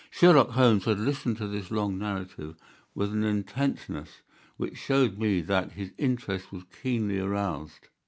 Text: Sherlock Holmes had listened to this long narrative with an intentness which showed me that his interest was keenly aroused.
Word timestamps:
Sherlock 0.09 0.49
Holmes 0.53 0.85
had 0.85 0.97
listened 0.97 1.37
to 1.37 1.47
this 1.47 1.69
long 1.69 1.99
narrative 1.99 2.55
with 2.95 3.13
an 3.13 3.23
intentness 3.23 4.23
which 4.57 4.75
showed 4.75 5.19
me 5.19 5.41
that 5.41 5.73
his 5.73 5.91
interest 5.95 6.51
was 6.51 6.63
keenly 6.81 7.19
aroused. 7.19 7.89